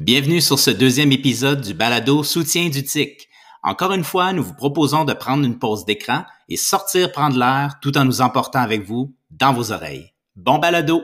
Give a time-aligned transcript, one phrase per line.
[0.00, 3.28] Bienvenue sur ce deuxième épisode du balado Soutien du TIC.
[3.62, 7.74] Encore une fois, nous vous proposons de prendre une pause d'écran et sortir prendre l'air
[7.82, 10.14] tout en nous emportant avec vous dans vos oreilles.
[10.36, 11.02] Bon balado!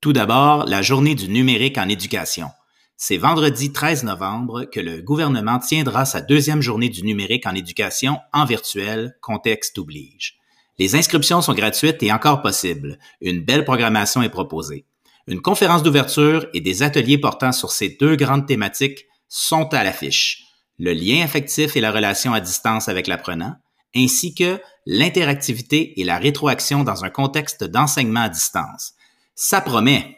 [0.00, 2.48] Tout d'abord, la journée du numérique en éducation.
[2.96, 8.18] C'est vendredi 13 novembre que le gouvernement tiendra sa deuxième journée du numérique en éducation
[8.32, 10.40] en virtuel, contexte oblige.
[10.78, 12.98] Les inscriptions sont gratuites et encore possibles.
[13.20, 14.84] Une belle programmation est proposée.
[15.26, 20.44] Une conférence d'ouverture et des ateliers portant sur ces deux grandes thématiques sont à l'affiche.
[20.78, 23.56] Le lien affectif et la relation à distance avec l'apprenant,
[23.96, 28.92] ainsi que l'interactivité et la rétroaction dans un contexte d'enseignement à distance.
[29.34, 30.15] Ça promet.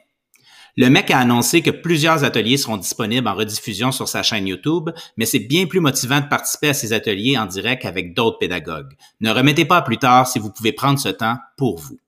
[0.77, 4.91] Le MEC a annoncé que plusieurs ateliers seront disponibles en rediffusion sur sa chaîne YouTube,
[5.17, 8.97] mais c'est bien plus motivant de participer à ces ateliers en direct avec d'autres pédagogues.
[9.21, 11.99] Ne remettez pas plus tard si vous pouvez prendre ce temps pour vous.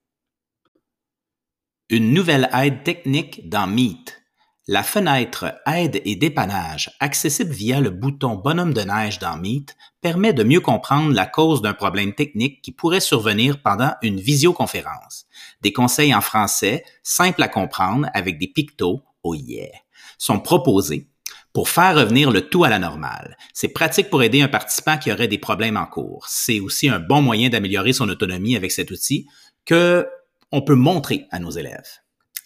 [1.88, 4.19] Une nouvelle aide technique dans Meet.
[4.68, 10.34] La fenêtre Aide et dépannage, accessible via le bouton Bonhomme de neige dans Meet, permet
[10.34, 15.26] de mieux comprendre la cause d'un problème technique qui pourrait survenir pendant une visioconférence.
[15.62, 19.70] Des conseils en français, simples à comprendre avec des pictos, oh yeah,
[20.18, 21.08] sont proposés
[21.52, 23.36] pour faire revenir le tout à la normale.
[23.54, 26.26] C'est pratique pour aider un participant qui aurait des problèmes en cours.
[26.28, 29.26] C'est aussi un bon moyen d'améliorer son autonomie avec cet outil
[29.64, 30.06] que
[30.52, 32.00] on peut montrer à nos élèves.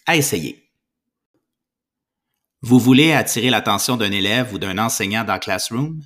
[0.07, 0.64] À essayer.
[2.67, 6.01] Vous voulez attirer l'attention d'un élève ou d'un enseignant dans Classroom?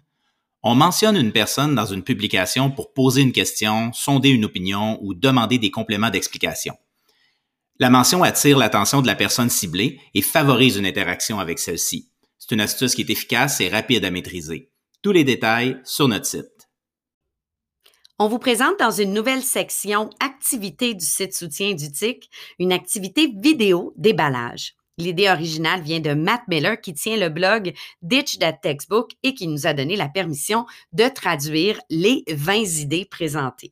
[0.61, 5.13] On mentionne une personne dans une publication pour poser une question, sonder une opinion ou
[5.13, 6.75] demander des compléments d'explication.
[7.79, 12.09] La mention attire l'attention de la personne ciblée et favorise une interaction avec celle-ci.
[12.37, 14.69] C'est une astuce qui est efficace et rapide à maîtriser.
[15.01, 16.67] Tous les détails sur notre site.
[18.17, 23.31] On vous présente dans une nouvelle section Activités du site soutien du TIC une activité
[23.33, 24.73] vidéo déballage.
[24.99, 29.47] L'idée originale vient de Matt Miller qui tient le blog Ditch That Textbook et qui
[29.47, 33.71] nous a donné la permission de traduire les 20 idées présentées.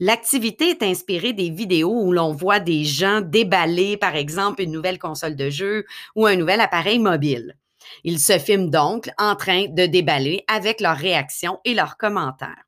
[0.00, 4.98] L'activité est inspirée des vidéos où l'on voit des gens déballer, par exemple, une nouvelle
[4.98, 5.84] console de jeu
[6.16, 7.54] ou un nouvel appareil mobile.
[8.02, 12.64] Ils se filment donc en train de déballer avec leurs réactions et leurs commentaires.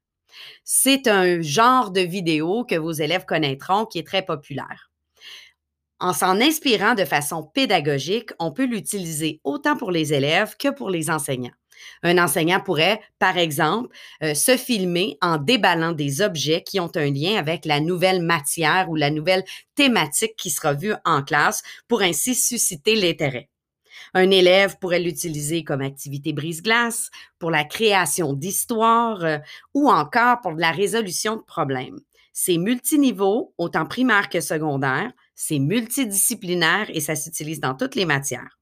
[0.63, 4.91] C'est un genre de vidéo que vos élèves connaîtront qui est très populaire.
[5.99, 10.91] En s'en inspirant de façon pédagogique, on peut l'utiliser autant pour les élèves que pour
[10.91, 11.55] les enseignants.
[12.03, 17.11] Un enseignant pourrait, par exemple, euh, se filmer en déballant des objets qui ont un
[17.11, 22.03] lien avec la nouvelle matière ou la nouvelle thématique qui sera vue en classe pour
[22.03, 23.49] ainsi susciter l'intérêt.
[24.15, 29.39] Un élève pourrait l'utiliser comme activité brise-glace, pour la création d'histoires euh,
[29.75, 32.01] ou encore pour la résolution de problèmes.
[32.33, 38.59] C'est multiniveau, autant primaire que secondaire, c'est multidisciplinaire et ça s'utilise dans toutes les matières.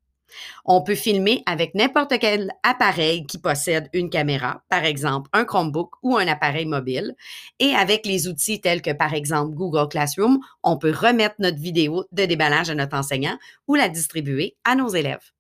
[0.65, 5.93] On peut filmer avec n'importe quel appareil qui possède une caméra, par exemple un Chromebook
[6.03, 7.15] ou un appareil mobile.
[7.61, 12.05] Et avec les outils tels que par exemple Google Classroom, on peut remettre notre vidéo
[12.13, 15.31] de déballage à notre enseignant ou la distribuer à nos élèves.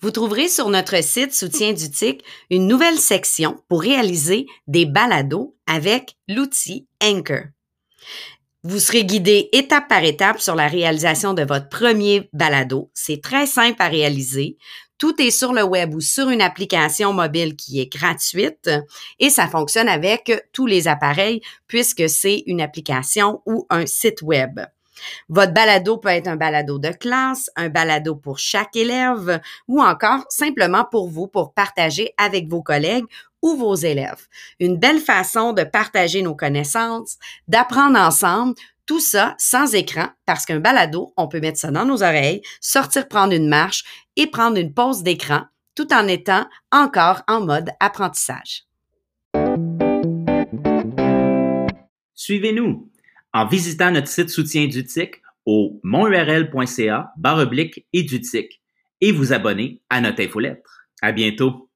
[0.00, 5.56] Vous trouverez sur notre site Soutien du TIC une nouvelle section pour réaliser des balados
[5.66, 7.44] avec l'outil Anchor.
[8.66, 12.90] Vous serez guidé étape par étape sur la réalisation de votre premier balado.
[12.94, 14.56] C'est très simple à réaliser.
[14.96, 18.70] Tout est sur le web ou sur une application mobile qui est gratuite
[19.18, 24.60] et ça fonctionne avec tous les appareils puisque c'est une application ou un site web.
[25.28, 30.24] Votre balado peut être un balado de classe, un balado pour chaque élève ou encore
[30.30, 33.04] simplement pour vous pour partager avec vos collègues
[33.44, 34.26] ou vos élèves.
[34.58, 38.54] Une belle façon de partager nos connaissances, d'apprendre ensemble,
[38.86, 43.06] tout ça sans écran, parce qu'un balado, on peut mettre ça dans nos oreilles, sortir
[43.06, 43.84] prendre une marche
[44.16, 45.42] et prendre une pause d'écran
[45.74, 48.64] tout en étant encore en mode apprentissage.
[52.14, 52.90] Suivez-nous
[53.32, 57.52] en visitant notre site soutien du TIC au monurl.ca barre
[57.92, 58.08] et
[59.00, 60.86] et vous abonner à notre infolettre.
[61.02, 61.68] À bientôt!